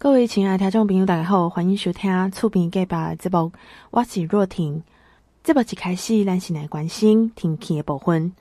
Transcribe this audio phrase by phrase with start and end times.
[0.00, 3.50] 各位亲爱的听众朋友，大家好，欢迎收听厝边隔壁节目。
[3.90, 4.84] 我是若婷。
[5.42, 8.32] 节目一开始，咱先来关心天气的部分。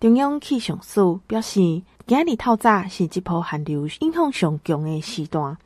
[0.00, 5.56] 中央气象署表示，今日透早是这波寒流影响上强的时段。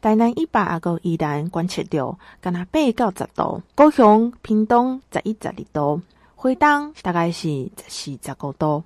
[0.00, 6.00] 台南以北阿个依然观测到，干那八到十度；高雄、屏东十一、十二度；
[6.36, 7.48] 花东大概是
[7.88, 8.84] 十四、十五度。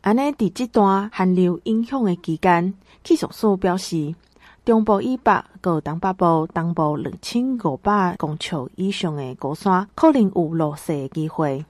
[0.00, 2.74] 安尼，伫这段寒流影响的期间，
[3.04, 4.16] 气象署表示。
[4.64, 5.30] 中部以北、
[5.62, 11.62] 和东北部、东部两千五百公尺以上的高山，可能有落雪的机会。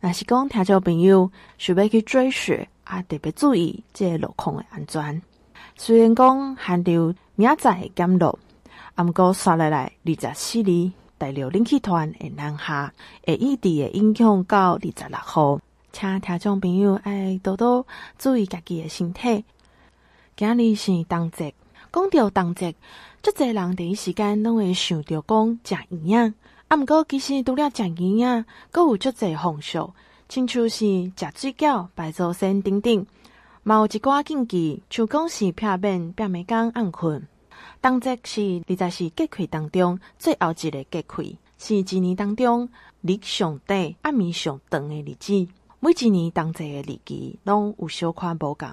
[0.00, 5.20] 若是讲听众朋友想要去追雪，啊，特别注意这个路况的安全。
[5.76, 8.38] 虽然讲寒流明仔会减弱，
[8.94, 12.92] 啊，毋过刷下来二十四日，大陆冷气团会南下，
[13.26, 15.60] 会一直会影响到二十六号。
[15.90, 17.84] 请听众朋友爱多多
[18.16, 19.44] 注意家己的身体。
[20.36, 21.52] 今日是冬节。
[21.92, 22.74] 讲到冬节，
[23.22, 26.34] 足侪人第一时间拢会想着讲食营养，
[26.68, 29.92] 啊，毋过其实除了食营养，阁有足侪风俗，
[30.26, 30.78] 亲像是
[31.14, 33.06] 食水饺、拜祖先等等。
[33.62, 37.28] 嘛有一寡禁忌，像讲是避免白暝间暗困。
[37.82, 42.70] 冬节是二十四节气当中最后一个节气，是一年当中
[43.02, 45.46] 日上短、暗暝上长的日子。
[45.78, 48.68] 每一年冬节的日期拢有小可无共。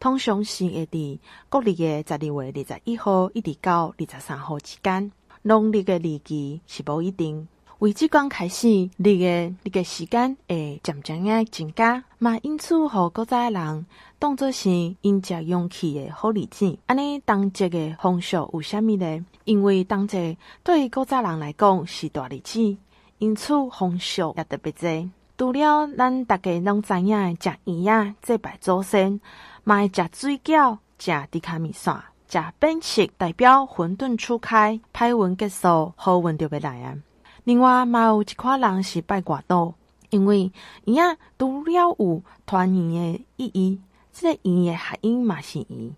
[0.00, 1.18] 通常是会伫
[1.50, 5.12] 国历的十二月二十一号一直到二十三号之间，
[5.42, 7.46] 农历的日期是无一定。
[7.80, 13.86] 为即刚开始，日的日个时间会渐渐的增加，嘛因此互古早人
[14.18, 14.70] 当作是
[15.02, 16.78] 迎接阳气的好日子。
[16.86, 19.24] 安尼冬节的风俗有虾米呢？
[19.44, 22.76] 因为冬节对于古早人来讲是大日子，
[23.18, 25.10] 因此风俗也特别多。
[25.40, 29.18] 除了咱大家拢知影的食鱼仔、祭拜祖先。
[29.64, 31.94] 买食水饺，食猪脚米线，
[32.28, 36.94] 食扁食代表混沌初开，歹运结束，好运就要来啊！
[37.44, 39.72] 另外，嘛有一款人是拜外道，
[40.10, 40.52] 因为
[40.84, 43.80] 鱼啊除了有团圆的意义，
[44.12, 45.96] 这个圆的谐音嘛是圆，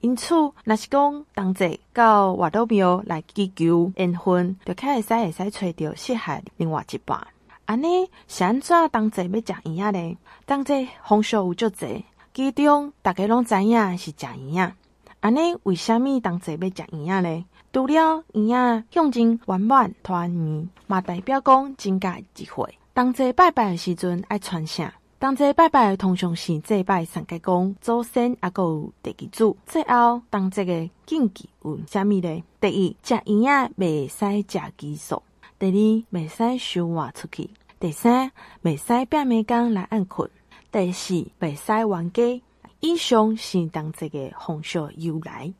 [0.00, 0.34] 因此
[0.64, 7.26] 若是讲同齐到外道庙来祈求缘分，就开会使会使找到适合另外一半。
[7.68, 10.16] 安尼是安怎同齐要食鱼仔咧？
[10.46, 12.02] 同齐风俗有足侪。
[12.32, 14.72] 其中，大家拢知影是食鱼仔，
[15.20, 17.44] 安尼为虾米同齐要食鱼仔咧？
[17.70, 22.78] 除了鱼仔象征圆满团圆，嘛代表讲增加智慧。
[22.94, 24.94] 同齐拜拜的时阵爱传啥？
[25.20, 29.54] 同齐拜拜通常是祭拜三界公、祖先，还有地基主。
[29.66, 32.42] 最后，同齐个禁忌有虾米咧？
[32.62, 35.18] 第一，食鱼仔袂使食激素；
[35.60, 37.48] 第二，袂使收碗出去；
[37.80, 38.30] 第三，
[38.62, 40.30] 袂使白暝工来暗困。
[40.70, 42.42] 第四，袂使冤家。
[42.78, 45.52] 以上是同齐个风俗由来。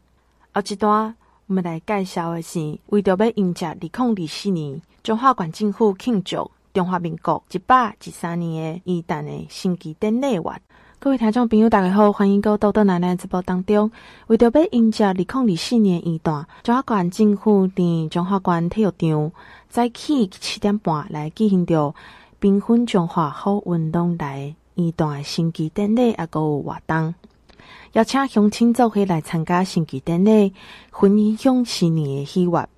[0.54, 1.16] 后一段，
[1.48, 10.54] 我们来介绍的是，为着要迎接二零二四年，中华管政府庆祝中华民国一百一十三年的元旦的升旗典礼活。
[11.00, 13.88] 各位听众朋友，大家好，欢迎到豆豆奶奶直播当中。
[14.26, 19.32] 为着要迎接二零二四年元旦，中华管政府伫中华管体育场
[19.69, 21.95] 早起七点半来进行着
[22.41, 24.55] 缤纷中华好运动来。
[24.81, 27.12] 一段升旗典礼也阁有活动，
[27.95, 30.55] 邀请乡亲做伙来参加升旗典礼，
[30.93, 32.69] 分享新年的喜悦。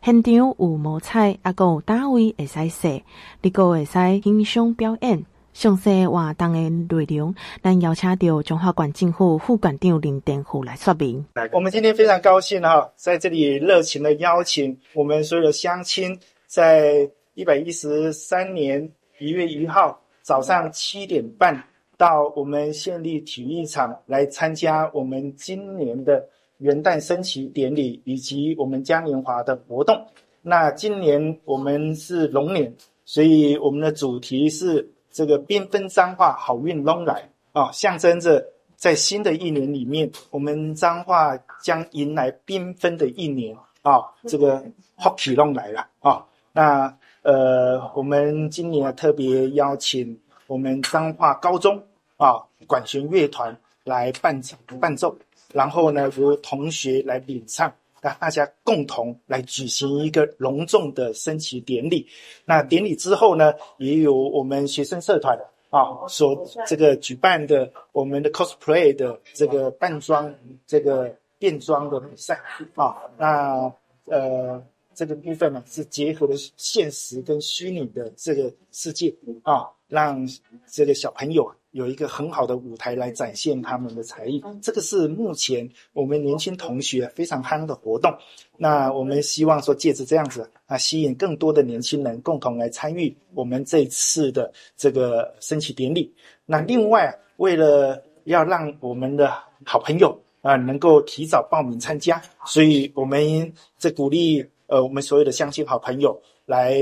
[0.00, 3.02] 现场有摸彩，也阁有单位会使说，
[3.42, 5.26] 你阁会使欣赏表演。
[5.52, 11.26] 详细活动的内容，咱邀请到中华馆政府副馆长林典虎来说明。
[11.52, 16.16] 我们今天非常高兴哈，在这里热情的邀请我们所有的乡亲，
[16.50, 18.90] 在一百一十三年
[19.20, 20.02] 一月一号。
[20.22, 21.64] 早上七点半
[21.96, 26.28] 到我们县立体育场来参加我们今年的
[26.58, 30.06] 元旦升旗典礼以及我们嘉年华的活动。
[30.42, 32.72] 那今年我们是龙年，
[33.04, 38.44] 所以我们的主题是这个缤纷彰化好运龙来啊，象征着
[38.76, 44.62] 在新的一年里面，我们彰化将迎来缤纷的一年啊，这个
[44.98, 46.96] 福气拢来了啊，那。
[47.22, 51.78] 呃，我们今年特别邀请我们彰化高中
[52.16, 53.54] 啊管弦乐团
[53.84, 55.14] 来伴唱伴奏，
[55.52, 57.70] 然后呢由同学来领唱，
[58.00, 62.08] 那大家共同来举行一个隆重的升旗典礼。
[62.46, 65.38] 那典礼之后呢，也有我们学生社团
[65.68, 70.34] 啊所这个举办的我们的 cosplay 的这个扮装
[70.66, 72.40] 这个变装的比赛
[72.76, 73.70] 啊，那
[74.06, 74.64] 呃。
[74.94, 80.26] 这个部分呢，是结合了现实跟虚拟的这个世界啊，让
[80.70, 84.42] 这个小朋友有一个很好的舞台来展现他们的才艺。
[84.60, 88.12] 这个是目前我们年轻同学非常夯的活动。
[88.56, 96.12] 那我们希望说，借着这样子啊，吸引更多的年轻人共同来参与我们这次的这个升旗典礼。
[96.44, 99.32] 那另外，为了要让我们的
[99.64, 106.74] 好朋友啊能够提早报名参加，所以我们这鼓励呃我们所有的乡亲好朋友来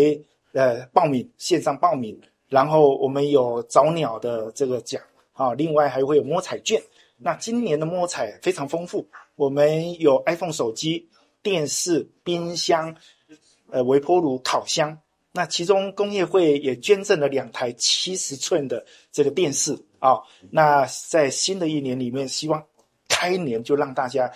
[0.52, 2.20] 呃报名，线上报名。
[2.48, 5.02] 然后我们有早鸟的这个奖
[5.32, 6.82] 啊，另外还会有摸彩券。
[7.18, 9.06] 那今年的摸彩非常丰富，
[9.36, 11.08] 我们有 iPhone 手机、
[11.42, 12.96] 电视、冰箱、
[13.70, 14.98] 呃微波炉、烤箱。
[15.32, 20.18] 那其中工业会也捐赠了两台七十寸的这个电视啊。
[20.50, 22.64] 那在新的一年里面，希望
[23.08, 24.32] 开年就让大家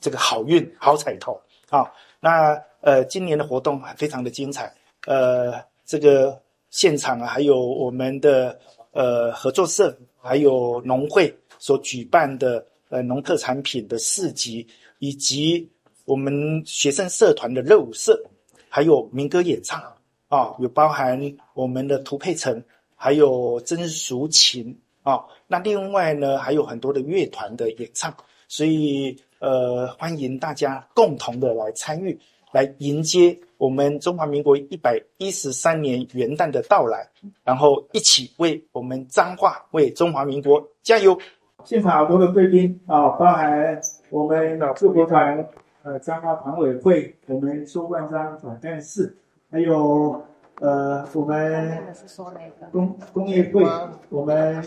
[0.00, 1.40] 这个好运好彩头
[1.70, 1.90] 啊。
[2.20, 4.72] 那呃，今年的活动非常的精彩，
[5.06, 5.54] 呃，
[5.84, 6.40] 这个。
[6.70, 8.58] 现场啊，还有我们的
[8.90, 14.66] 呃合作社，还有农会所举办的呃农特产品的市集，
[14.98, 15.70] 以及
[16.04, 18.20] 我们学生社团的热舞社，
[18.68, 19.80] 还有民歌演唱
[20.26, 21.16] 啊，有包含
[21.52, 22.60] 我们的涂佩岑，
[22.96, 25.24] 还有曾淑琴啊。
[25.46, 28.12] 那另外呢，还有很多的乐团的演唱，
[28.48, 32.18] 所以呃欢迎大家共同的来参与。
[32.54, 37.04] 来迎接我们中华民国一百一十三年元旦的到来，
[37.42, 41.18] 然后一起为我们彰化、为中华民国加油！
[41.64, 45.44] 现场好多的贵宾啊，包含我们老救国团、
[45.82, 49.12] 呃彰化团委会、我们苏万章总干事，
[49.50, 50.22] 还有
[50.60, 51.82] 呃我们
[52.70, 53.64] 工工业会，
[54.10, 54.62] 我们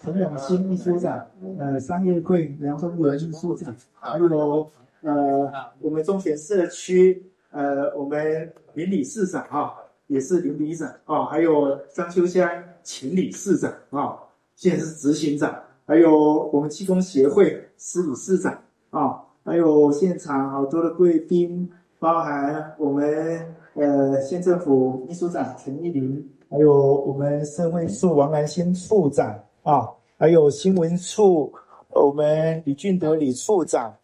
[0.00, 1.26] 陈永新秘书长，
[1.58, 4.70] 呃商业会梁宗文秘书长，还有。
[5.02, 5.48] 呃，
[5.80, 9.74] 我们中选社区，呃，我们林理事长啊，
[10.08, 12.50] 也是林理事长啊，还有张秋香
[12.82, 14.18] 秦理事长啊，
[14.56, 15.56] 现在是执行长，
[15.86, 18.60] 还有我们气功协会施理事长
[18.90, 31.52] 啊，还有现场好多的贵宾，包含我们呃县政府秘书长陈义林，还有我们社会处王兰新处长啊，还有新闻处
[31.90, 33.94] 我们李俊德李处长。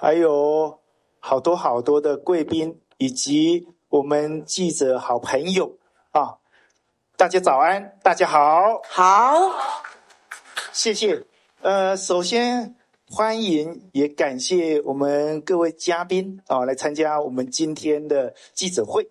[0.00, 0.78] 还有
[1.18, 5.76] 好多好多的贵宾，以及我们记者好朋友
[6.12, 6.38] 啊！
[7.16, 9.50] 大家早安，大家好，好，
[10.72, 11.24] 谢谢。
[11.62, 12.76] 呃，首先
[13.10, 19.10] 欢迎也感谢我们各位嘉宾啊，来参加我们今天的记者会。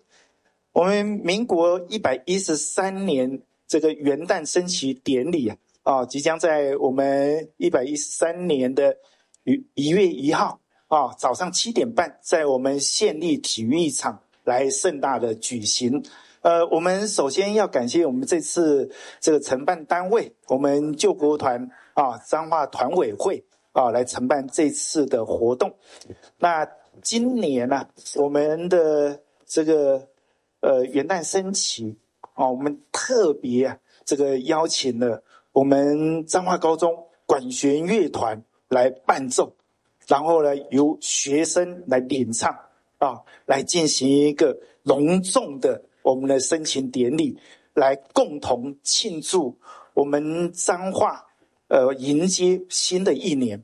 [0.72, 8.96] 我们民国一百一十三年这个元旦升旗典礼啊，啊，即将在我们一百一十三年的
[9.44, 10.58] 一一月一号。
[10.88, 16.02] 啊、早上七点半，在我们县立体育场来盛大的举行。
[16.40, 18.90] 呃，我们首先要感谢我们这次
[19.20, 25.74] 这个承办单位，我们救国团啊，彰化团委会啊，来承办这次的活动。
[26.38, 26.66] 那
[27.02, 27.86] 今年呢、
[28.16, 30.08] 我们的这个
[30.60, 31.98] 呃元旦升旗
[32.32, 33.76] 啊，我们特别啊
[34.06, 39.52] 这个邀请了我们彰化高中管弦乐团来伴奏。
[40.08, 42.50] 然后呢，由学生来领唱
[42.96, 47.38] 啊，来进行一个隆重的我们的升旗典礼，
[47.74, 49.54] 来共同庆祝
[49.92, 51.26] 我们彰化
[51.68, 53.62] 呃迎接新的一年。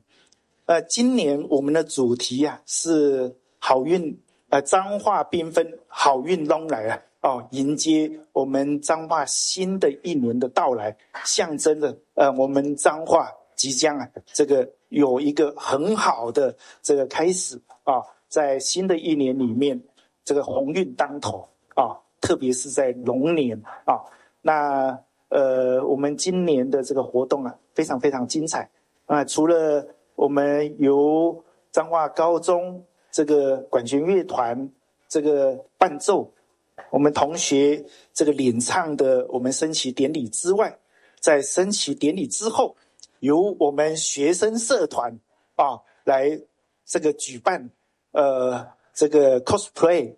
[0.67, 4.15] 呃，今年我们的主题啊是好运，
[4.49, 14.69] 呃，彰化缤纷，好运拢来了哦，迎接我们彰化新的一年的到来，象征着呃我们彰化即将啊这个。
[14.95, 19.79] 有一个很好的这个开始啊，在新的一年里面，
[20.23, 23.99] 这个鸿运当头啊，特别是在龙年啊，
[24.41, 24.97] 那
[25.27, 28.69] 呃，我们今年的这个活动啊，非常非常精彩
[29.05, 29.25] 啊。
[29.25, 29.85] 除了
[30.15, 34.71] 我们由彰化高中这个管弦乐团
[35.09, 36.31] 这个伴奏，
[36.89, 37.83] 我们同学
[38.13, 40.79] 这个领唱的我们升旗典礼之外，
[41.19, 42.73] 在升旗典礼之后。
[43.19, 45.19] 由我们学生社团
[45.55, 46.39] 啊来
[46.85, 47.69] 这个举办，
[48.11, 50.13] 呃，这个 cosplay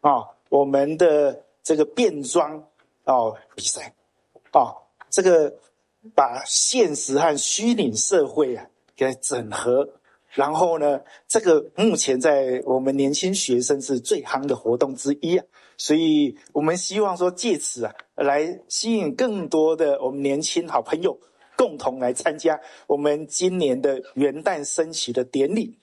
[0.00, 2.64] 啊，我们的这个变装
[3.04, 3.14] 啊
[3.54, 3.94] 比赛
[4.52, 4.74] 啊，
[5.10, 5.52] 这个
[6.14, 9.88] 把现实和虚拟社会啊给整合，
[10.30, 15.44] 然后呢，这个目前在我们年轻学生是最夯的活动之一啊，
[15.76, 21.18] 所以我们希望说借此啊来吸引更多的我们年轻好朋友。
[21.56, 25.78] 共同来参加我们今年的元旦升旗的典礼。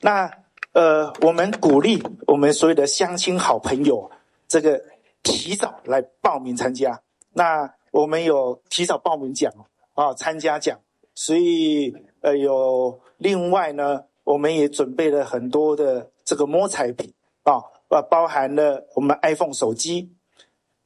[0.00, 0.30] 那
[0.72, 4.10] 呃，我们鼓励我们所有的乡亲好朋友，
[4.48, 4.82] 这个
[5.22, 7.02] 提早来报名参加。
[7.34, 9.52] 那我们有提早报名奖
[9.92, 10.80] 啊参加奖，
[11.14, 20.10] 所以呃有另外呢，我们也准备了很多的这个摸彩品啊，呃包含了我们 iPhone 手机、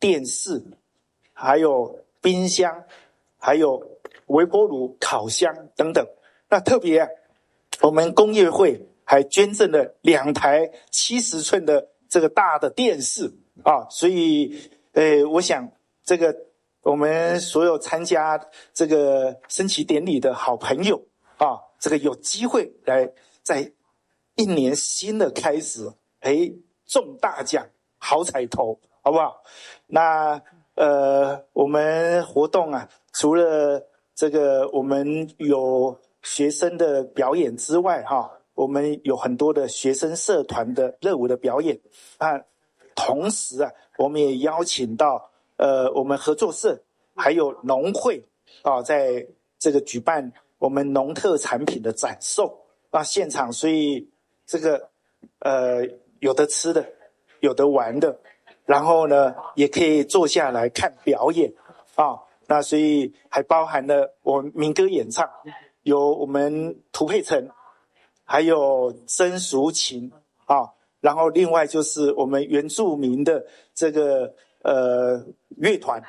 [0.00, 0.62] 电视，
[1.32, 2.84] 还有冰箱，
[3.38, 3.80] 还有
[4.26, 6.06] 微波炉、烤箱等等。
[6.48, 7.08] 那特别，
[7.82, 13.32] 我们工业会还捐赠了两台七十寸的这个大的电视
[13.64, 15.70] 啊，所以呃，我想
[16.04, 16.34] 这个
[16.82, 18.40] 我们所有参加
[18.72, 21.04] 这个升旗典礼的好朋友
[21.36, 23.72] 啊，这个有机会来在
[24.36, 25.90] 一年新的开始，
[26.20, 26.52] 哎，
[26.86, 27.66] 中大奖，
[27.98, 29.42] 好彩头，好不好？
[29.86, 30.40] 那
[30.74, 33.82] 呃，我们活动啊，除了
[34.16, 38.32] 这个我们有学生的表演之外，哈。
[38.54, 41.78] 我们有很多的学生社团的热舞的表演
[42.16, 42.40] 啊，
[42.94, 46.80] 同时啊，我们也邀请到呃，我们合作社
[47.14, 48.24] 还有农会
[48.62, 49.26] 啊，在
[49.58, 52.58] 这个举办我们农特产品的展售
[52.88, 54.08] 啊，现场，所以
[54.46, 54.88] 这个
[55.40, 55.86] 呃，
[56.20, 56.82] 有的吃的，
[57.40, 58.18] 有的玩的，
[58.64, 61.52] 然后呢，也可以坐下来看表演
[61.94, 65.28] 啊，那所以还包含了我们民歌演唱，
[65.82, 67.48] 有我们涂佩岑。
[68.28, 70.10] 还有曾淑琴
[70.46, 70.68] 啊，
[71.00, 75.24] 然后另外就是我们原住民的这个呃
[75.58, 76.02] 乐团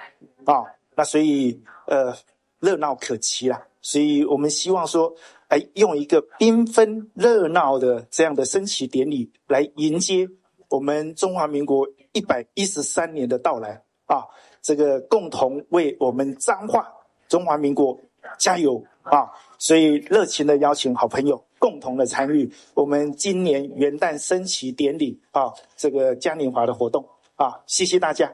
[0.44, 0.65] 啊，
[0.96, 2.12] 那所以呃
[2.60, 3.67] 热闹可期啦。
[3.84, 5.13] 所以我们希望说，
[5.50, 10.27] 哎，用一个缤纷热闹的这样的升旗典礼来迎接
[10.70, 14.25] 我们中华民国一百一十三年的到来啊，
[14.61, 16.87] 这个共同为我们彰化
[17.27, 17.97] 中华民国
[18.37, 19.29] 加油啊！
[19.57, 21.43] 所以热情的邀请好朋友。
[21.59, 27.03] 共同的参与我们今年元旦升旗典礼啊，这个嘉年华的活动
[27.35, 28.31] 啊，谢谢大家。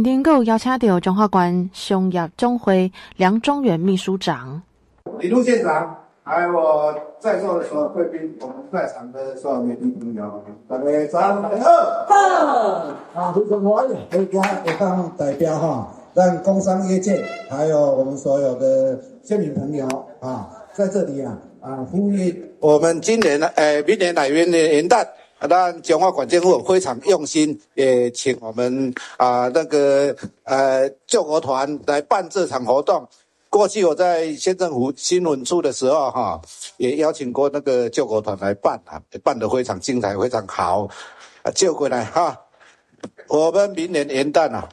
[0.00, 4.62] 很丁够邀请到彰化县商业总会梁中元秘书长
[5.18, 5.94] 李路县长。
[6.22, 11.50] 还有我在座的所有贵宾，我们在场的所有媒体朋友，大家早上好。
[13.12, 19.86] 好，非常欢迎，可以给当代表哈，让工商业界还有我们所有的市民朋友
[20.20, 25.06] 啊，在这里啊啊呼吁我们今年呢，呃，明年来元年元旦，
[25.48, 33.08] 让彰化管政府非常用心，也请我们啊那个呃救国团来办这场活动。
[33.48, 36.40] 过去我在县政府新闻处的时候，哈，
[36.76, 40.88] 也邀请过那个救国团来办啊，办得非常精彩，非常好，
[41.42, 42.38] 啊，救回来哈。
[43.26, 44.68] 我们明年元旦啊，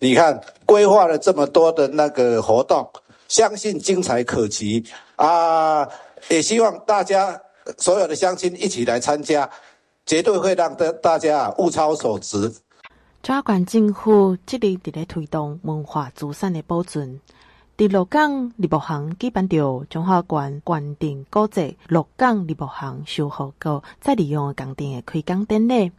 [0.00, 2.90] 你看规划了这么多的那个活动，
[3.28, 5.88] 相信精彩可期啊，
[6.28, 7.40] 也希望大家
[7.78, 9.48] 所有的乡亲一起来参加，
[10.10, 12.52] 绝对会让大大家物超所值。
[13.22, 17.20] 彰化县政府致力伫咧推动文化资产的保存。
[17.76, 25.92] 伫鹿港林木行举办着中华馆馆定古迹鹿港林木行修复阁再利用的工程的开工典礼，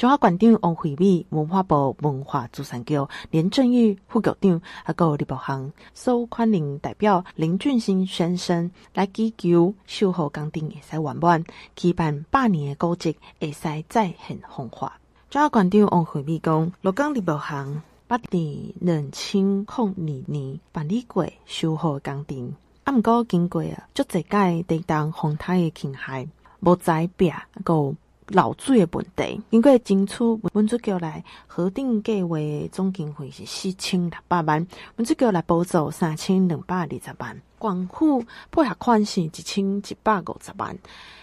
[0.00, 2.96] 中华馆长王惠美、文化部文化资产局
[3.30, 11.44] 连正玉副局长，还有林木行苏宽宁代表林俊兴先生来祈求修复工程会使圆满，
[11.76, 14.90] 期盼百年的古迹会使再现风华。
[15.28, 17.82] 中华馆长王惠美讲，鹿港林木行。
[18.08, 19.92] 八年两千零二
[20.32, 22.54] 年办理过修复工程，
[22.84, 26.26] 啊，毋过经过啊，足侪届地动风台的侵害，
[26.60, 27.94] 无灾变，个
[28.30, 29.40] 漏水的问题。
[29.50, 32.38] 经过争取文资局来核定计划，
[32.72, 40.76] 总经费是四千六百万，文资局来补助三千两百二十万，广府配合款是一千一百五十万，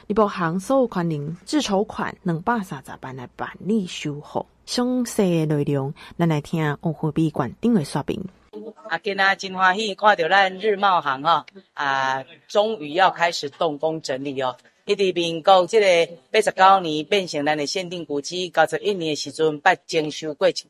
[0.08, 4.46] 林木行所有权人自筹款两百三十万来办理修复。
[4.66, 8.24] 详细的内容，咱来听王惠美县长的说明。
[8.90, 14.56] 啊，今仔真欢喜看到咱日茂行哦，啊，终于要开始动工整理哦。
[14.88, 20.68] 一直民国这个八十九年变成咱的限定古迹，九十一年的时阵捌征收过一届。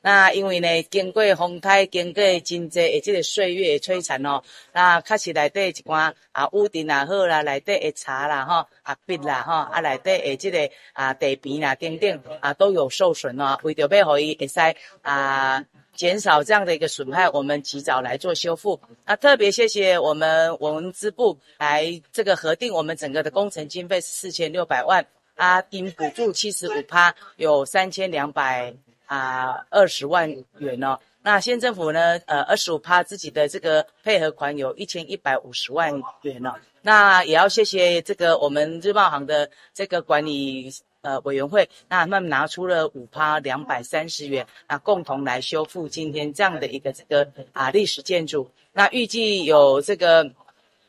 [0.00, 4.40] 那因为呢，经过风台，经过真济的这个岁月的摧残哦，
[4.72, 13.58] 那确实内底一寡啊屋顶也好啦，内底的茶啦吼，啊壁啦吼，啊内底的这个啊地坪啦等等啊都有受损哦。
[13.64, 14.60] 为着要互伊会使
[15.02, 15.64] 啊
[15.98, 18.80] 减少这样的一个损害，我们及早来做修复。
[19.04, 28.72] 那特别谢谢我们文资部来这个核定，我们整个的工程经费是四千六百万，啊，经补助七十五趴，有三千两百。
[29.08, 30.98] 啊，二十万元哦。
[31.22, 35.90] 那县政府呢，呃，二十五趴自己的这个配合款有一千一百五十万
[36.20, 36.52] 元哦。
[36.82, 40.70] 那也要谢谢这个我们日茂行的这个管理
[41.08, 48.50] 呃委员会，那他们拿出了五趴两百三十元，那共同来修复今天这样的一个这个啊历史建筑。
[48.72, 50.30] 那预计有这个。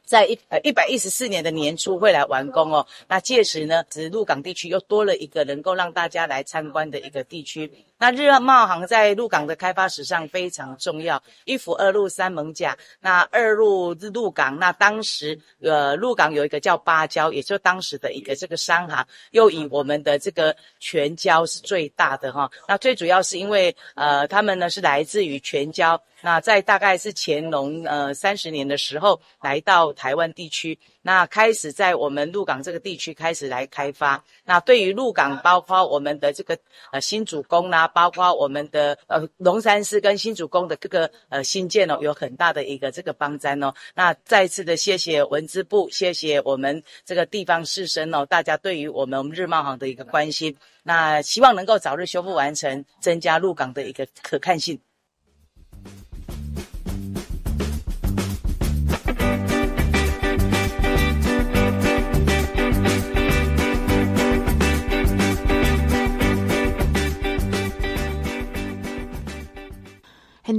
[0.10, 2.84] 在一呃一百一十四年的年初会来完工哦。
[3.08, 7.72] 那届时呢，是鹿港地区又多了一个能够让大家来参观的一个地区。
[8.00, 12.74] 那日茂行在鹿港的开发史上非常重要，一府二鹿三艋舺。
[13.02, 22.50] 那二鹿鹿港，那当时呃鹿港有一个叫八交，也就当时的一个这个商行，又以我们的这个全交是最大的哈。
[22.70, 26.02] 那最主要是因为呃他们呢是来自于全交。
[26.22, 30.78] 那在大概是乾隆呃三十年的时候，来到台湾地区，
[31.10, 34.24] 那开始在我们鹿港这个地区开始来开发。
[34.46, 36.56] 那对于鹿港，包括我们的这个
[36.92, 43.74] 呃新主公啦，包括我们的呃龙山寺跟新主公的各个呃新建哦，有很大的一个这个帮衬哦。
[43.96, 50.56] 那再次的谢谢文资部，谢谢我们这个地方士绅哦，大家对于我们日茂行的一个关心。
[50.84, 54.80] 那希望能够早日修复完成，增加鹿港的一个可看性。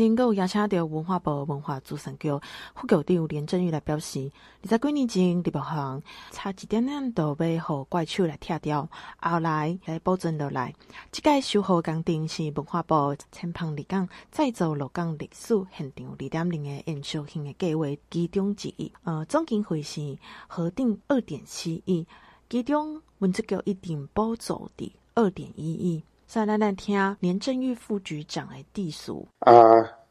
[0.00, 2.30] 能够邀请到文化部文化资产局
[2.74, 8.88] 副局长连振宇来表示，二十几年前日茂行差一点点都要互怪手来拆掉，
[9.18, 10.74] 后来来保存落来。
[11.12, 18.90] 这个修复工程是文化部青澎里港再造鹿港历史现场二点零的延续性的计划其中之一。
[19.04, 20.16] 呃，总经费是
[20.48, 22.06] 核定二点七亿，
[22.48, 26.02] 其中文资局一定补助的二点一亿。
[26.32, 29.52] 再来来听连振宇副局长的地数啊，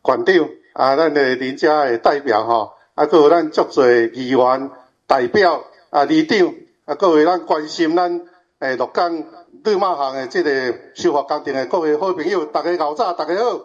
[0.02, 0.36] 馆长
[0.74, 4.70] 啊，咱的林家的代表吼，啊，阁有咱足侪议员
[5.08, 8.28] 代表啊，里长啊，各位咱关心咱
[8.60, 9.24] 诶鹿港
[9.64, 13.62] 绿马巷的这个修复工程的各位好朋友，大家早早，大家好，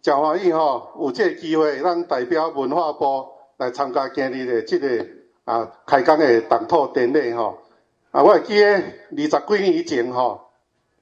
[0.00, 5.04] 真欢喜吼，有这个机会，咱代表文化部来参加今日的这个
[5.44, 7.58] 啊开工的动土典礼吼。
[8.12, 10.52] 啊，我会记得二十几年以前吼，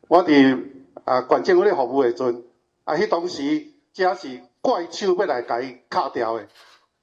[0.09, 0.71] 我伫
[1.05, 2.45] 啊，县政府咧服务诶阵，
[2.85, 6.47] 啊，迄当时正是怪手要来甲伊敲掉诶，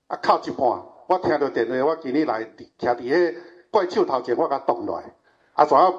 [0.08, 3.36] 啊，敲一半，我听到电话，我今日来徛伫迄
[3.70, 5.14] 怪手头前，我甲挡落来，
[5.54, 5.94] 啊，怎啊，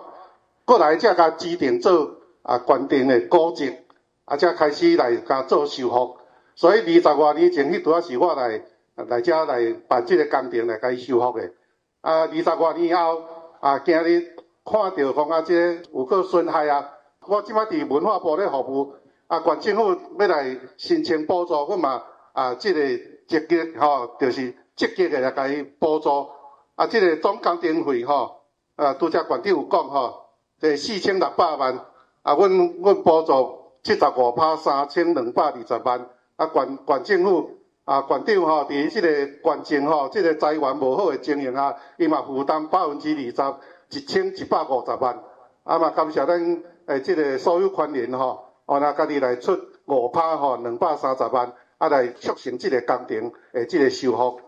[0.65, 3.77] 过来才甲指定做啊，县城诶古迹，
[4.25, 6.17] 啊，才开始来甲做修复，
[6.57, 8.63] 所以二十外年前，迄拄仔是我来
[8.97, 11.53] 来遮来办即个工程来甲伊修复诶，
[12.01, 13.23] 啊，二十外年后，
[13.61, 16.92] 啊，今日看到讲啊，即个有个损害啊。
[17.27, 18.95] 我即摆伫文化部咧服务，
[19.29, 22.81] 啊，县政府要来申请补助，我嘛啊，即、个
[23.29, 26.29] 积极吼，就是积极诶来甲伊补助。
[26.75, 28.41] 啊，即、个总工程费吼，
[28.77, 30.25] 啊，拄则县长有讲吼，
[30.59, 31.79] 即四千六百万，
[32.23, 36.09] 啊，阮阮补助七十五趴三千两百二十万。
[36.37, 37.51] 啊，县县政府
[37.85, 45.23] 啊，县长吼，伫即个县政吼，即个财源无好诶情形下，伊嘛负担百分之二十，一千一百五十万。
[45.65, 46.63] 啊嘛，感谢咱。
[46.87, 54.41] 诶，即个所有权人吼，哦，那家己来出五趴吼，两百三十万，啊，来促成即个工程诶，即个修复。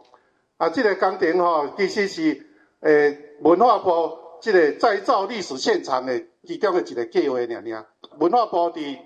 [0.57, 2.47] 啊，即个工程吼，其实是
[2.81, 7.87] 诶文化部即个再造历史现场诶其中诶一个计划尔尔。
[8.19, 8.99] 文化部伫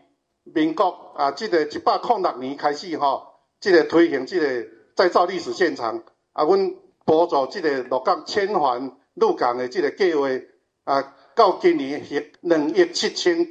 [0.42, 3.26] 民国啊，即个一百零六年开始吼，
[3.60, 4.46] 即个推行即个
[4.94, 10.28] 再造历史现场，啊，阮补助即个鹿港千环鹿港诶即个计划
[10.84, 11.14] 啊。
[11.38, 13.46] 到今年是两亿七千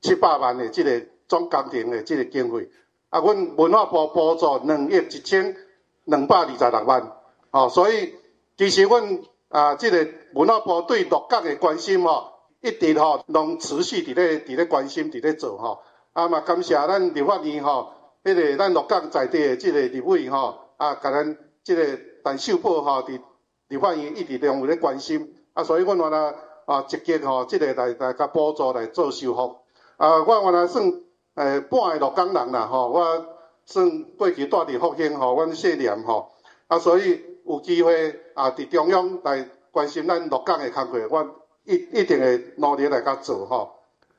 [0.00, 2.70] 七百万的这个总工程的这个经费，
[3.10, 5.56] 啊，阮文化部补助两亿一千
[6.04, 7.16] 两百二十六万，
[7.50, 8.14] 哦，所以
[8.56, 23.20] 其实阮啊，这个文化部对鹿港的关心吼，一直吼拢持续伫咧伫咧关心伫咧做吼，啊嘛感谢咱立法院吼，迄个咱鹿港在地的这个立委吼，啊，甲咱这个陈秀宝吼伫
[23.66, 26.34] 立法院一直都有咧关心，啊，所以阮话啦。
[26.72, 29.56] 啊，积极吼，即个来来甲补助来做修复。
[29.98, 30.90] 啊，我原来算
[31.34, 33.26] 诶半个鹿港人啦，吼，我
[33.66, 36.32] 算过去住伫福兴吼，阮细念吼，
[36.68, 41.26] 啊，所以有机会啊，伫中央来关心咱鹿港诶工作，我
[41.64, 43.74] 一一定会努力来甲做吼。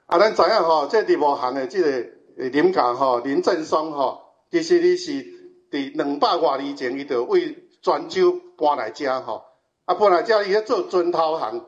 [0.06, 1.89] 啊，咱知影吼，这日茂行诶即个
[2.36, 5.12] 林甲吼林振双吼，其实伊是
[5.72, 9.44] 伫两百外年前伊就为泉州搬来遮吼，
[9.86, 11.66] 啊，搬来遮伊咧做砖头行。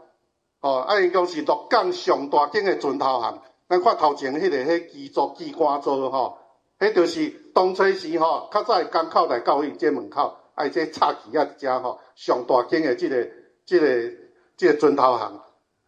[0.65, 6.39] 哦，啊，因讲是鹿港上大间的砖头行，咱看头前迄个迄基座机关座吼，
[6.80, 13.28] 迄迄就是当初时吼，较早港口来到因这门口，爱这插旗啊，遮吼上大间的即个、
[13.63, 14.12] 即个、
[14.58, 15.39] 即个船头行。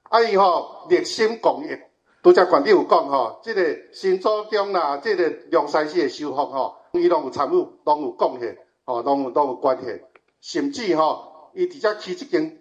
[0.03, 1.75] 啊，伊吼热心公益，
[2.21, 10.01] 拄则馆长有讲吼，即个新组宫啦，即个龙山寺的修复吼，伊拢有参与，拢有贡献，吼，拢有拢有关系。
[10.39, 12.59] 甚至吼，伊直接起一间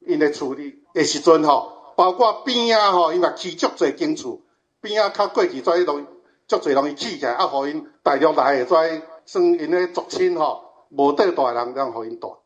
[0.00, 4.40] 因的厝里的时阵吼，包括边仔吼，伊嘛起足侪间厝，
[4.80, 6.06] 边仔较过去跩拢
[6.46, 12.36] 足侪容易起起来，啊，互因大陆来的跩算因诶族亲吼，无倒大人让互因住。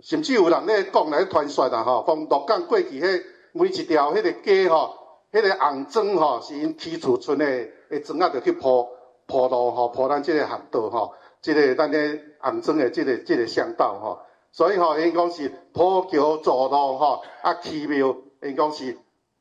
[0.00, 3.22] 甚至有人咧讲来传说啦，吼，讲鹿港过去迄。
[3.52, 4.94] 每一条迄个街吼，
[5.32, 8.88] 迄、那个红砖吼，是因起厝村诶诶砖仔，着去铺
[9.26, 14.20] 铺路吼，铺咱即个巷道吼，即、个咱咧红砖诶即个即个巷道吼，
[14.52, 18.98] 所以吼，因讲是铺桥造路吼，啊奇妙，因讲是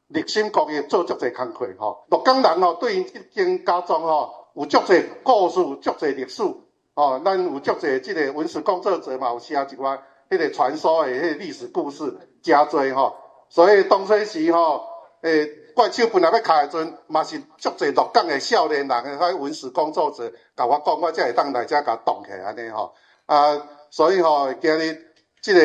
[0.08, 2.06] 热心公益做足侪工课吼。
[2.10, 6.44] 鹿港人吼，对因一间家庄吼，有足侪故事，足侪历史
[6.96, 13.16] 吼，咱有足侪即个文史工作者嘛，有写一寡迄个传说的迄个历史故事，诚侪吼。
[13.50, 14.84] 所以当初时吼，
[15.22, 22.94] 诶，怪手本来要开诶阵，嘛是足侪鹿港诶少年人诶，迄文史工作者，甲我讲，我才会当来遮甲动起来安尼吼。
[23.26, 23.56] 啊，
[23.92, 25.06] 所以吼，今日
[25.42, 25.62] 即个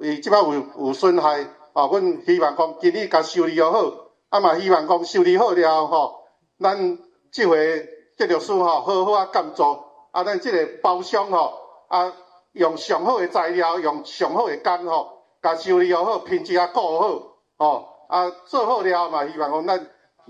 [0.00, 1.42] 伊即摆有有损害，
[1.72, 3.92] 啊，阮希望讲今日甲修理又好，
[4.28, 6.24] 啊嘛希望讲修理好了后吼，
[6.60, 6.98] 咱
[7.32, 9.78] 即回建筑师吼好好啊监督，
[10.12, 11.54] 啊，咱即个包厢吼，
[11.88, 12.12] 啊，
[12.52, 15.18] 用上好的材料，用上好的工吼。
[15.40, 17.22] 甲修理又好，品质也顾好，
[17.56, 19.78] 吼啊做好了嘛，希望讲咱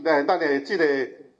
[0.04, 0.84] 诶咱诶即个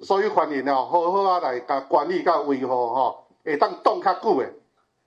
[0.00, 4.52] 所有权人哦，好好啊来甲管理甲维护吼，会当挡较久诶。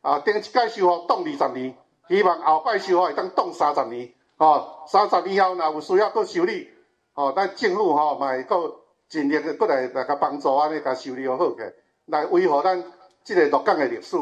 [0.02, 1.76] 啊，顶一届修复挡二十年，
[2.08, 6.70] 希望后摆修复会当挡三十年，吼三十年后若有需要搁修理，
[7.14, 8.76] 吼咱政府吼嘛会搁
[9.08, 11.58] 尽力搁来来甲帮助安尼甲修理又好起，
[12.06, 12.84] 来维护咱
[13.24, 14.18] 即个鹿港的历史。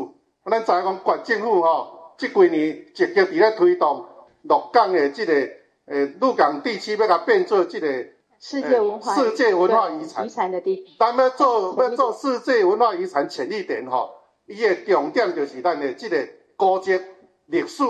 [0.45, 4.05] 咱知影讲县政府吼，即几年积极伫咧推动。
[4.43, 5.33] 鹿港的这个
[5.85, 7.87] 诶，鹿港地区要甲变做这个
[8.39, 10.95] 世界文化世界文化遗产遗产的地区。
[10.97, 14.15] 咱要做要做世界文化遗产潜力点吼，
[14.49, 16.99] 伊的重点就是咱的这个古迹
[17.45, 17.83] 历史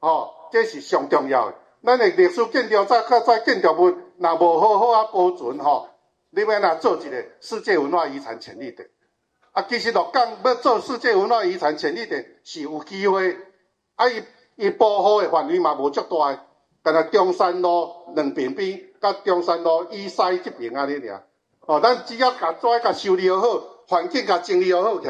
[0.00, 1.56] 吼，这是上重要的。
[1.84, 5.88] 咱的历史建筑再再建筑物，若无好好啊保存吼，
[6.30, 8.88] 你要哪做一个世界文化遗产潜力点？
[9.52, 13.36] 啊，其实鹿港要做世界文化遗产潜力点是有机会，
[13.96, 14.22] 啊伊。
[14.56, 16.44] 伊保护的范围嘛无足大，
[16.82, 21.24] 干那中山路两边边，甲中山路以西这边安尼尔。
[21.60, 23.40] 哦，咱只要甲遮甲修理好，
[23.88, 25.08] 环境甲整理又好起，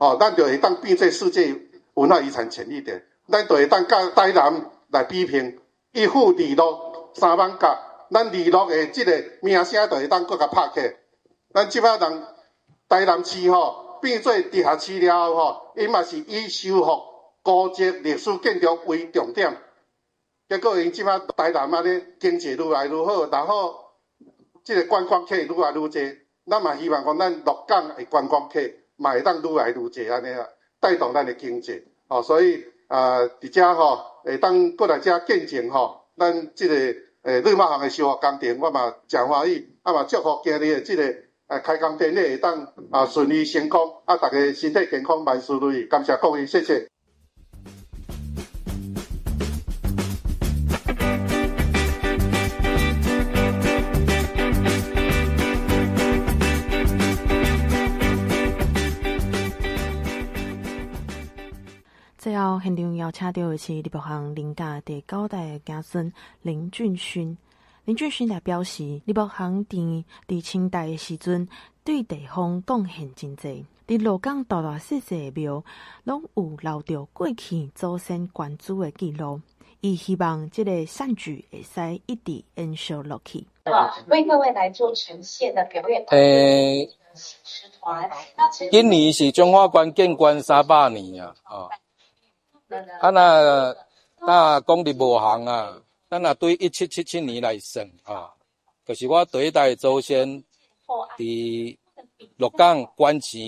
[0.00, 1.54] 哦，咱就会当变做世界
[1.92, 3.04] 文化遗产潜力点。
[3.28, 5.60] 咱就会当甲台南来比拼，
[5.92, 7.78] 一府二鹿三万甲，
[8.10, 10.96] 咱二落的即个名声就会当搁甲拍起。
[11.52, 12.22] 咱即摆人
[12.88, 17.02] 台南市吼变做地下市了后吼，伊嘛是以修复。
[17.42, 19.56] 古迹历史建筑为重点，
[20.48, 23.74] 结果因即摆台南啊咧经济愈来愈好，然后
[24.64, 28.60] 即个观光客愈来愈济，咱嘛希望讲咱鹿港的观光客
[29.00, 30.46] 嘛会当愈来愈济安尼啊，
[30.78, 31.82] 带动咱的经济。
[32.08, 36.74] 哦，所以啊，伫遮吼会当过来遮见证吼，咱即个
[37.22, 46.88] 诶瑞玛行的修复工程，我嘛诚欢喜，啊嘛祝福今日的即个诶开工典礼会当啊顺利成功，啊大家身体健康，万事如意，感谢各位，谢谢。
[62.40, 67.36] 最后，现场邀请到的是立宝行林家第九代的子孙林俊勋。
[67.84, 71.46] 林俊勋也表示，立宝行伫伫清代的时阵，
[71.84, 73.66] 对地方贡献真济。
[73.86, 75.62] 伫鹿港大大小小的庙，
[76.04, 79.42] 拢有留着过去祖先关注的记录。
[79.82, 83.46] 伊希望这个善举会使一直延续落去。
[84.08, 86.02] 为各位来做呈现的表演。
[86.06, 86.90] 诶、欸，
[88.70, 91.34] 今年是中华关建关三百年啊！
[91.46, 91.68] 哦。
[93.00, 93.74] 啊那
[94.20, 98.30] 那讲立宝行啊，咱若对一七七七年来算啊，
[98.84, 100.44] 就是我第一代祖先
[101.16, 101.78] 伫
[102.36, 103.40] 鹿港关前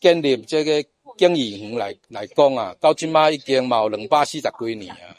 [0.00, 0.82] 建立这个
[1.16, 5.16] 敬义园来来讲啊，到即马已经嘛有两百四十几年啊。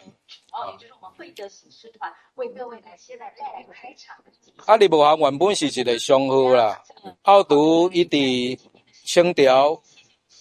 [0.54, 4.16] 哦，就是我们会德喜事团为各位来现在带来开场。
[4.66, 6.84] 啊，立宝行原本是一个商号啦，
[7.24, 8.62] 后拄一直
[9.06, 9.82] 清朝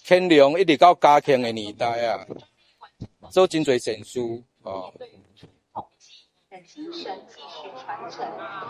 [0.05, 2.25] 乾隆一直到嘉庆的年代啊。
[3.31, 4.19] 做真侪善事
[4.61, 4.93] 哦。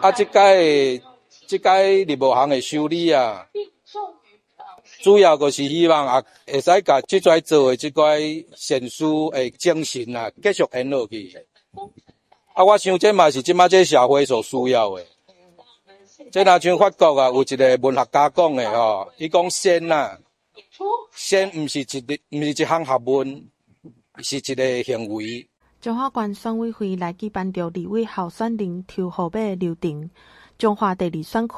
[0.01, 1.01] 啊，即届
[1.47, 3.47] 即届立宝行的修理啊，
[5.01, 8.19] 主要就是希望啊，会使甲即跩做诶即块
[8.55, 11.35] 善事诶精神啊，继续延落去。
[12.53, 15.05] 啊，我想这嘛是即马这社会所需要诶。
[16.31, 20.19] 这若像法国啊，有一个文学家讲诶吼，伊讲善啊，
[21.11, 23.49] 善毋是一，毋是一项学问，
[24.23, 25.47] 是一个行为。
[25.79, 30.09] 中华县选委会来举办着两位候选人抽号码流程。
[30.57, 31.55] 中华第二选区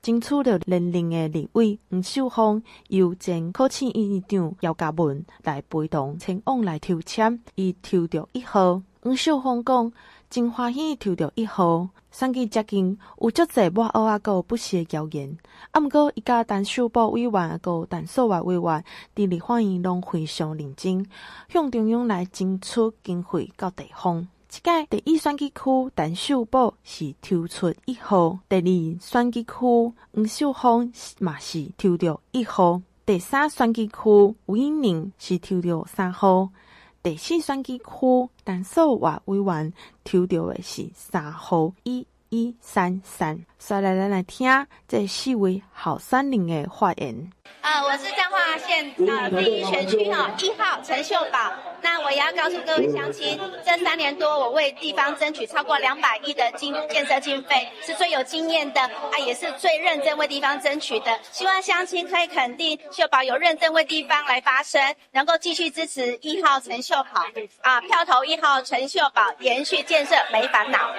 [0.00, 8.80] 争取了连任的两位黄秀芳，由前考试院院长姚家文来陪同前往来抽签，伊抽到一号。
[9.02, 9.92] 黄秀芳讲：
[10.28, 15.36] 真欢喜抽到一号，选举接近，有足侪抹黑啊，个不实的谣言。
[15.70, 18.84] 啊，毋过伊甲陈秀宝委员个陈素华委员，
[19.14, 21.06] 伫立法院拢非常认真，
[21.48, 24.26] 向中央来争取经费到地方。
[24.48, 25.62] 即届第一选举区
[25.94, 29.52] 陈秀宝是抽出一号，第二选举区
[30.14, 33.94] 黄秀芳嘛是抽到一号，第三选举区
[34.46, 36.50] 吴英宁是抽到三号，
[37.06, 37.84] 第四选举区
[38.44, 39.72] 陈素华委员
[40.04, 43.38] 抽到的是三号一一三三。
[43.58, 44.48] 所以来来来听
[44.86, 47.30] 这四位候选人的发言。
[47.62, 51.52] 呃，我是彰化县呃第一选区哈一号陈秀宝。
[51.82, 61.18] 那我也要告诉各位乡亲，这三年多我为地方争取超过两百亿的经建设经费，是最有经验的啊，也是最认真为地方争取的。
[61.30, 64.80] 希望乡亲可以肯定秀宝有认真为地方来发声，
[65.12, 67.24] 能够继续支持一号陈秀宝
[67.62, 70.90] 啊，票投一号陈秀宝，延续建设没烦恼。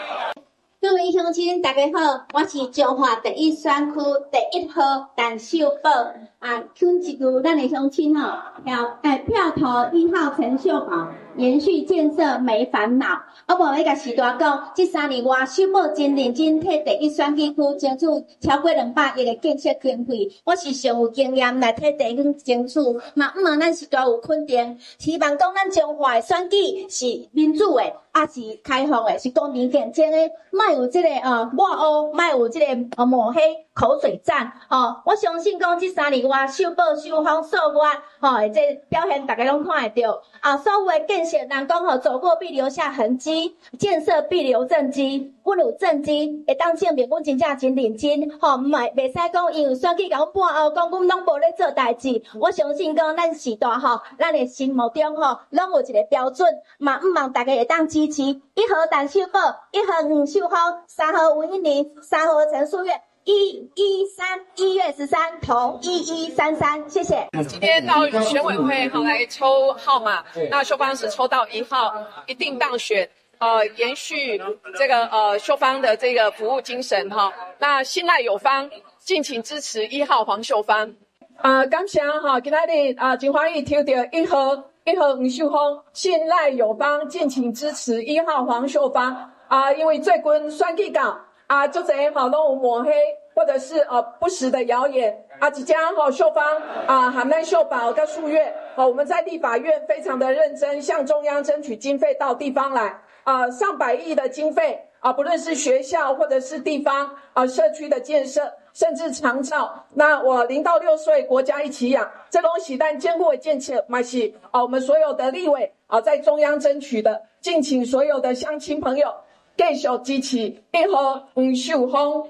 [0.79, 3.95] 各位乡亲，大家好，我是中华第一选区
[4.31, 5.89] 第一号陈秀宝。
[6.37, 13.05] 啊，春一句，咱的乡亲哦，要哎票投一号陈秀宝，延续建设没烦恼。
[13.47, 18.05] 我无要甲时大讲，这三年我秀宝真认真替第一选举区争取
[18.41, 22.79] 超过两百亿的建设经费，我是上有经验来替第一争取，
[23.13, 26.57] 嘛毋茫咱时大有肯定，希望讲咱中华的选举
[26.89, 30.17] 是民主的，也是开放的，是公平竞争的，
[30.51, 32.65] 卖有这个呃抹黑，卖有这个
[32.97, 33.41] 呃抹黑
[33.77, 34.51] 口水战。
[34.69, 36.27] 哦，我相信讲这三年。
[36.27, 37.85] 我秀宝秀芳数我
[38.19, 40.19] 吼，这表现大家拢看会到。
[40.39, 45.33] 啊，所有的建设人讲吼，走过必留下痕迹，建设必留证据。
[45.43, 48.39] 阮有证据，会当证明阮真正真认真。
[48.41, 52.21] 吼，唔系袂使讲因为选举甲阮半后讲阮拢无咧做代志。
[52.39, 56.47] 我相信讲咱时代吼，咱的心目中吼，拢有一个标准。
[56.79, 59.39] 嘛，毋望大家会当支持一号陈秀宝，
[59.71, 62.91] 一号黄秀芳，三号吴音宁，三号陈素月。
[63.27, 67.27] 一一三一月十三同一一三三，谢谢。
[67.45, 71.93] 今天到选委会好来抽号码，那秀芳是抽到一号，
[72.25, 73.09] 一定当选。
[73.39, 74.41] 呃，延续
[74.77, 77.33] 这个呃秀芳的这个服务精神哈。
[77.59, 80.89] 那信赖有方，敬请支持一号黄秀芳。
[81.35, 89.13] 啊、呃，感谢哈，今天的啊，金华义抽到一号一号黄秀芳，信赖有方，敬请支持一号黄秀芳。
[89.49, 91.25] 啊、呃，因为最近选举港。
[91.47, 92.91] 啊，就这样好，拢有抹黑
[93.37, 95.23] 或者是呃不实的谣言。
[95.37, 96.43] 啊，即将哈秀芳
[96.87, 102.99] 啊，海曼秀宝跟数月，好，我们在立法院非常的认真，向中央争取经费到地方来。
[103.23, 109.85] 啊，上百亿的经费啊，不论是学校或者是地方啊，社区的建设，甚至长照。
[109.93, 119.13] 那我零到六岁，国家一起养，这东西但坚固的建设，嘛是啊，我们所有的立委啊，在中央争取的，敬请所有的乡亲朋友。
[119.55, 122.23] 继续支持一号黄秀芳。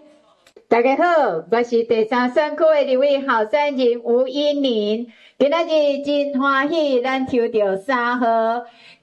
[0.70, 5.08] 大家好，我是第三选区的一位候选人吴音宁。
[5.40, 8.28] 今仔日真欢喜，咱抽到三号，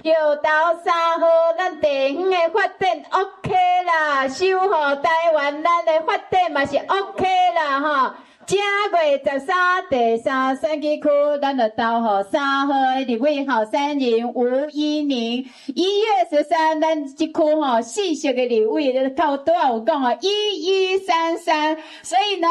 [0.03, 3.55] 抽到三号，咱地方的发展 OK
[3.87, 8.19] 啦，守护台湾，咱的发展嘛是 OK 啦，哈。
[8.47, 9.57] 正月十三
[9.89, 11.09] 第三选举区，
[11.41, 15.49] 咱就投予三号的立委候选人吴音宁。
[15.75, 20.29] 一月十三，咱即区吼四十个立委靠多少有讲哦，一
[20.61, 21.79] 一三三。
[22.03, 22.49] 所以呢，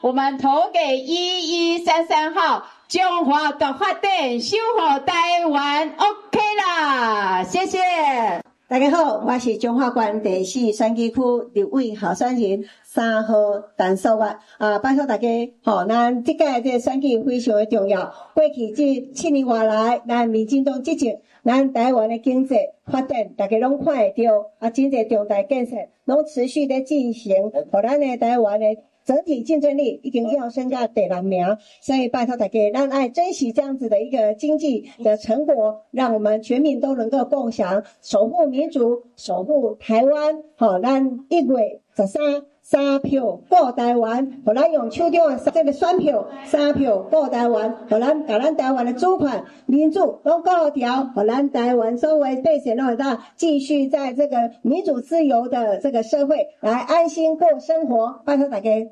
[0.00, 8.45] 我们投给一一三三号，中华的发展，守护台湾，OK 啦，谢谢。
[8.68, 11.20] 大家好，我是中华县第四选举区
[11.52, 14.24] 立委候选人三号陈素月
[14.58, 15.28] 啊，拜托大家，
[15.62, 18.12] 吼、哦，咱这届这个选举非常的重要。
[18.34, 28.66] 过去这七年外来，咱民进党执政，咱台湾的经济发展，大家拢看会到，啊，真济重大建设拢持续在进行，互咱的台湾的。
[29.06, 40.42] 整体竞争力一定要升到第六名，所以拜托大家，让爱珍惜这样子的一个经济的成果，让我们全民都能够共享，守护民族，守护台湾。
[40.56, 58.20] 好，咱一月十三三票顾台湾，互咱用手中的这个选票，三票顾台湾，互咱把咱台湾的主权、民主拢顾掉，互咱台湾所有百姓拢会当继续在这个民主自由的这个社会来安心过生活。
[58.24, 58.88] 拜托大家，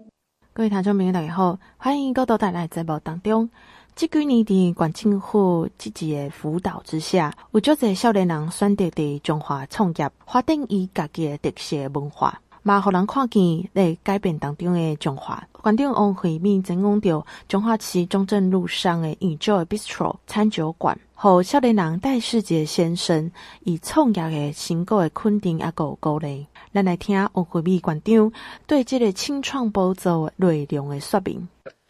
[0.53, 3.51] 各位听众朋友大家好，欢迎各位带来节目当中。
[3.97, 12.41] 这几年的县政府积极的辅导之下，有足侪少年人选择伫中华创业，发展伊家己的特色文化。
[12.65, 15.47] 嘛，互人看见在改变当中的中华。
[15.53, 23.31] 馆长王惠敏曾讲到，中华市中正路上的 Enjoy Bistro 餐酒馆，和少年人戴世杰先生
[23.65, 26.47] 以创业的成果的肯定也够鼓励。
[26.73, 28.33] 咱来听王惠敏馆长
[28.67, 31.47] 对这个青创补助内容的说明。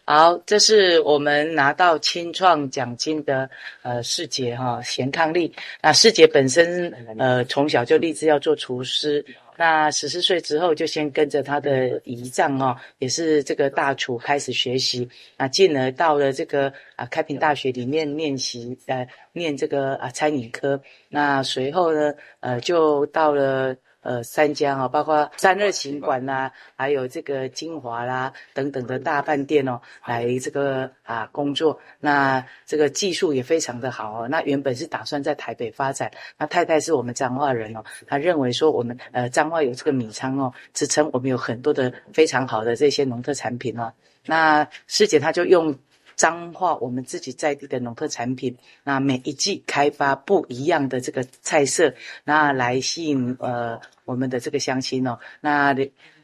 [0.07, 3.49] 好，这是我们拿到青创奖金的
[3.81, 5.51] 呃世杰哈贤伉俪。
[5.81, 9.25] 那世杰本身呃从小就立志要做厨师。
[9.57, 20.81] 那十四岁之后，就先跟着他的姨丈哦，也是这个大厨开始学习，啊，进而到了这个啊开平大学里面练习，呃，念这个啊餐饮科。
[21.09, 23.75] 那随后呢，呃，就到了。
[24.05, 31.79] 呃，三家哦，包括三热情馆呐，还有这个金华啦等等的大饭店哦，来这个啊工作。
[31.99, 34.27] 那这个技术也非常的好哦。
[34.27, 36.11] 那原本是打算在台北发展。
[36.37, 43.91] 那太太是我们彰化人哦，她认为说我们呃彰化有这个米仓哦，支撑我们有很多的非常好的这些农特产品哦。
[44.27, 45.75] 那师姐她就用。
[46.15, 55.75] 彰化我们自己在地的农特产品，那每一季开发不一样的这个菜色，那来吸引呃我们的这个乡亲哦，那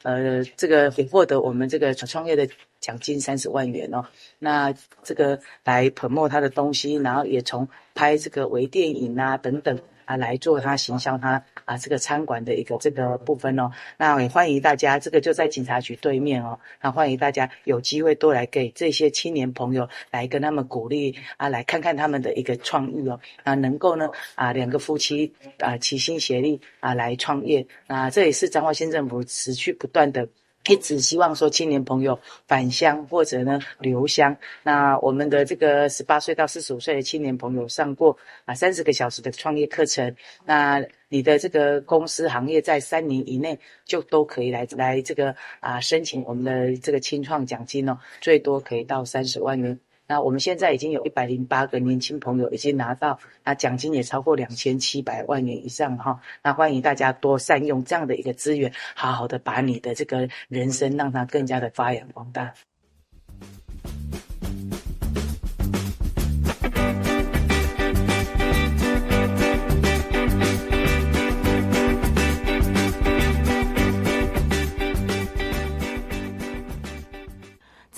[0.03, 2.47] 呃这个也获得我们这个创业的
[2.79, 4.05] 奖金三十万元哦，
[4.39, 4.73] 那
[5.03, 9.77] 这个来 promote 他的东西，然后也从拍这个微电影啊等等。
[10.11, 13.71] 啊，来做他形象，他啊，这个餐馆的一个这个部分哦。
[13.97, 16.59] 那也欢迎大家，这个就在警察局对面哦。
[16.81, 23.17] 那欢迎大家有机会多来给这些青年朋友来跟他们鼓励啊，来看看他们的一个创意哦。
[23.43, 30.27] 啊，能够呢啊，两个夫妻啊齐心协力啊来创业啊，这也是彰化县政府持续不断的。
[30.67, 34.35] 一直希望说青年朋友返乡或者呢留乡。
[34.63, 40.15] 那我们的这个十八岁到四十五岁的青年朋友上过啊三十个小时的创业课程。
[40.45, 49.79] 那你的这个公司行业在三年以内就都可以来来这个啊申请我们的这个青创奖金哦，最多可以到三十万元。
[50.11, 56.19] 那我们现在已经有一百零八个年轻朋友已经拿到，那奖金也超过两千七百万元以上哈。
[56.43, 62.53] 那欢迎大家多善用这样的一个资源，好好的把你的这个人生让它更加的发扬光大。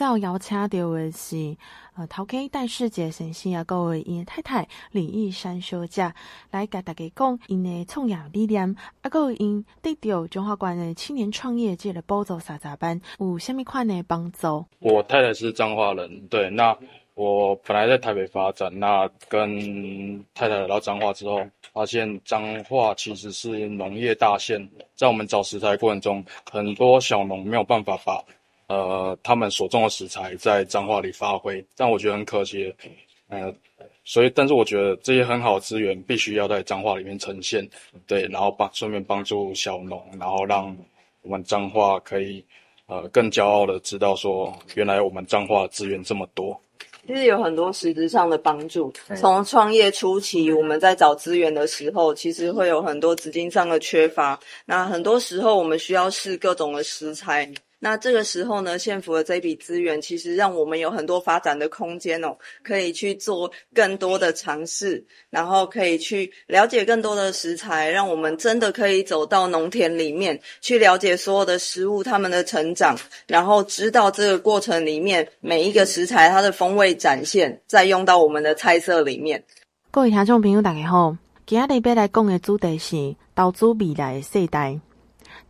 [0.04, 1.56] 再有邀请到的是。
[1.96, 6.12] 呃，头家戴世杰先生啊，各位因太太李玉山小姐
[6.52, 14.66] 来甲大家讲因的创业理念，啊，各位因得到中华关的青年创业界的补助三十班有虾米款的帮助？
[14.80, 16.78] 我太太是彰化人，对，那
[17.14, 21.40] 我本来在台北发展，那跟太太来到彰化之后，
[21.72, 28.22] 发现彰化其实是农业大县，在我们找食材过程中，很多小农没有办法把。
[28.74, 32.74] 呃，他们所种的食材在彰化里发挥，但我觉得很可惜。
[33.30, 33.54] 呃，
[34.04, 37.68] 所以，但是我觉得这些很好的资源必须要在彰化里面呈现，
[38.06, 40.76] 对，然后帮顺便帮助小农，然后让
[41.22, 42.44] 我们彰化可以
[42.88, 46.60] 呃更骄傲的知道说，原来我们彰化的资源这么多。
[47.06, 48.94] 其实有很多实质上的帮助。
[49.18, 54.40] 从创业初期，我们在找资源的时候，其实会有很多资金上的缺乏。
[54.66, 57.50] 那很多时候，我们需要试各种的食材。
[57.84, 79.44] 那这个时候呢，县府的这笔资源其实让我们有很多发展的空间哦，可以去做更多的尝试，然后可以去了解更多的食材，让我们真的可以走到农田里面去了解所有的食物它们的成长，然后知道这个过程里面每一个食材它的风味展现，再用到我们的菜色里面。
[79.92, 84.80] 各位听众朋友，大家好，今日要来讲的主题是投资未来的世代。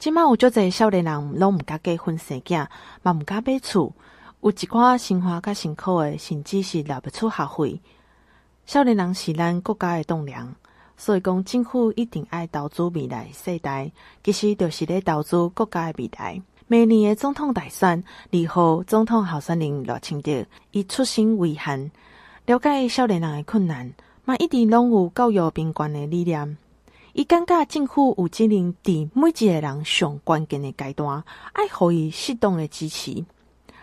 [0.03, 2.67] 即马有足侪少年人拢毋敢结婚生囝，
[3.03, 3.93] 嘛毋敢买厝，
[4.41, 7.79] 有一寡生活较辛苦诶，甚至是拿不出学费。
[8.65, 10.53] 少年人是咱国家诶栋梁，
[10.97, 13.89] 所以讲政府一定爱投资未来世代，
[14.21, 16.41] 其实就是咧投资国家诶未来。
[16.67, 21.89] 每年诶总统大选，二号总统候选人赖清德，伊出身威汉，
[22.45, 23.93] 了解少年人诶困难，
[24.25, 26.57] 嘛一定拢有教育贫困诶理念。
[27.13, 33.23] 伊感觉政府有责任伫每一个人上关键的阶段，爱予伊适当的支持。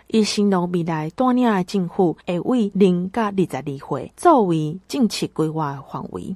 [0.09, 6.35] 伊承诺未来带领的政府会为零甲二十二岁作为政策规划的范围，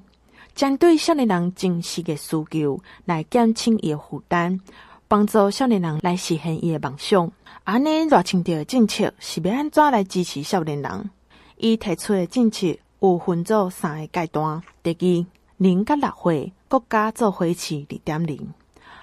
[0.55, 4.61] 针对少年人真实的需求来减轻伊的负担，
[5.09, 7.32] 帮助少年人来实现伊的梦想。
[7.64, 11.11] 安尼热情的政策是要安怎来支持少年人？
[11.57, 12.68] 伊提出的政策
[13.01, 15.26] 有分做三个阶段：第一，
[15.57, 18.52] 零甲六岁国家做伙市二点零。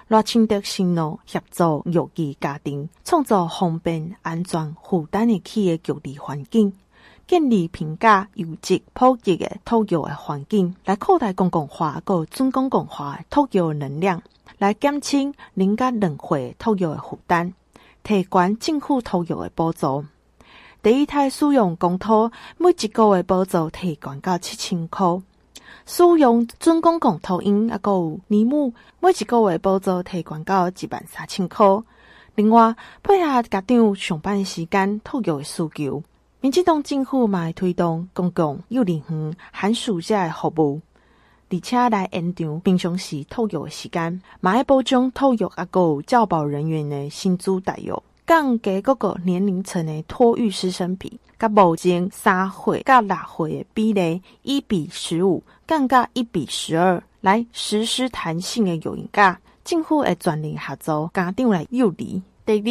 [0.08, 6.74] 赖清德承诺协助育儿家庭，创造方便、安全、负担得起的就业环境，
[7.26, 14.22] 建立平价、优质、普及的托育的环境，来扩大公共化、个准公共化的托育能量，
[14.58, 17.54] 来减轻零甲两岁托育的负担，
[18.02, 20.04] 提高政府托育的补助。
[20.82, 25.22] 第一胎使用公托，每一个月补助提高到七千块。
[25.84, 31.66] 使用准公共投影，啊，阁有年母每一个月补助提悬到一万三千块。
[32.34, 36.02] 另外，配合家长上班时间托育的需求，
[36.40, 40.80] 民进党政府嘛会推动公共幼儿园寒暑假的服务，
[41.50, 47.92] 而且来延长平常时托育的时间，嘛会保障托育啊，阁有教保人员的薪资待遇。
[48.24, 59.40] 降低各个年龄层的托育师生比，甲目前三岁甲六岁的比例一比十五，降到一比十二，来实施弹性的育婴假。
[59.64, 61.94] 政府会全力合作家长来幼儿。
[61.96, 62.62] 第二，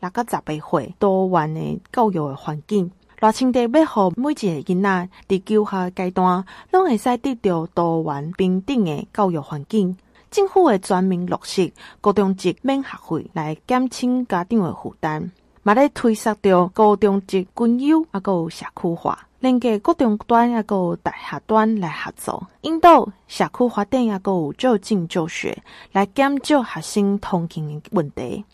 [0.00, 9.96] 六到十八岁多元的教育的环境，赖清德要互每一个囡仔伫求学阶段，拢会使得到多元平等的教育环境。
[10.32, 15.30] 政府会全面落实高中职免学费，来减轻家长的负担。
[15.66, 25.60] 嘛咧推动着高中职均优，啊，阁有社区化，连接高中端啊，阁有大学端来合作，引导社区发展啊，阁有就近就学，
[25.90, 28.44] 来减少学生通勤的问题。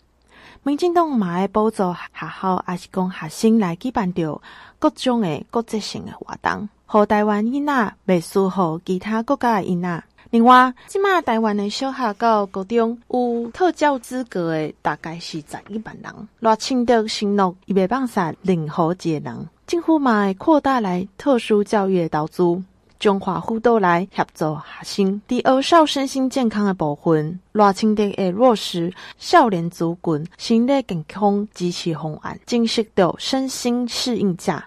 [0.63, 4.41] 民进党嘛会补助学校，也是讲学生来举办着
[4.79, 10.03] 各种的国际性的活动，和台湾囡仔袂输乎其他国家的囡仔。
[10.33, 16.11] 另外，即马台湾的小学到高中有特教资格的，大概是十一万人。
[16.39, 19.47] 若清德承诺，伊袂放下任何一个人。
[19.67, 22.63] 政府嘛会扩大来特殊教育的投资，
[22.97, 25.21] 中华辅导来协助学生。
[25.27, 34.63] 伫二少身心健康的部分，赖清德会落实少年族群心理健康支持方案，正式的身心适应者，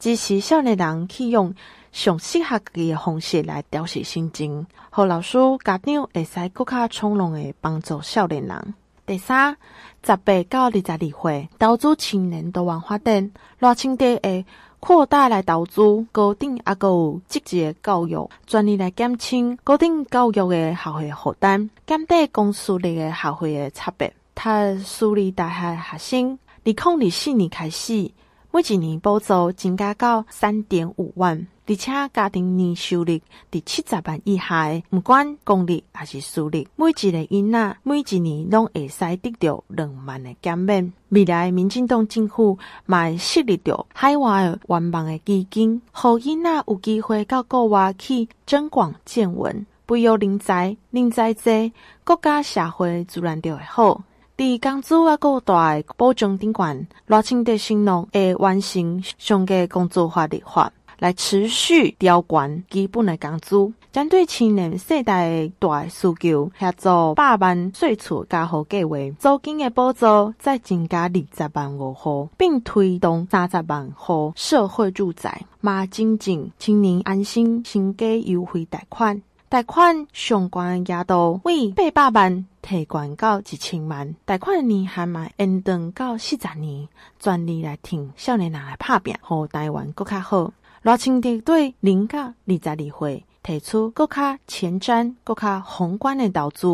[0.00, 1.54] 支持少年人去用。
[1.94, 8.74] 上适合嘅方式来调适心情，和老师、家长会使更加从容的帮助少年人。
[9.06, 9.56] 第三，
[10.04, 13.30] 十八到二十二岁投资青年多元发展，
[13.60, 14.44] 赖清德会
[14.80, 24.12] 扩大来投资高等啊，阁有职业教育，专利来减轻高等教育嘅学费负担，减低公私立嘅学费嘅差别。
[24.34, 28.10] 他私立大学学生，二零二四年开始，
[28.50, 31.46] 每一年补助增加到三点五万。
[31.66, 33.04] 而且家庭年收入
[33.50, 40.92] 伫七十万以下的，不管公立还是私立，每一个囡仔每一年拢会使得到两万的减免。
[41.08, 51.72] 未来民进党政府嘛会设立着海外的愿望的基金，互囡仔有机会到国外去增广见闻，培养人才，人才济，
[52.04, 54.02] 国家社会自然就会好。
[54.36, 60.70] 伫工资啊，阁大的保障顶悬，赖清德承诺会完成上个工作法立法。
[60.98, 86.88] 来持续调悬基本的工资，针对青年世代的大需求，协助百万岁厝加护计划，租金的补助再增加二十万五户，并推动三十万户社会住宅，嘛增进青年安心生计优惠贷款，贷款上悬额度为八百万提悬到一千万，贷款年限嘛延长到四十年，
[87.20, 90.52] 全力来挺少年人来打拼，和台湾更较好。
[90.84, 96.66] 赖清德对零到二十二岁提出更加前瞻、更加宏观的投资，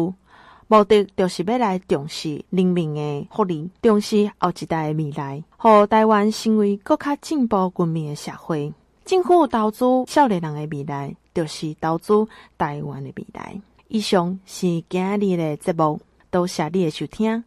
[0.66, 8.72] 目的就是要来重视人民的福利，重视后一代的未来，互台湾成为更加进步文明的社会。
[9.04, 12.26] 政府投资少年人的未来，就是投资
[12.58, 13.60] 台湾的未来。
[13.86, 16.00] 以上是今日的节目，
[16.32, 17.44] 多谢你的收听。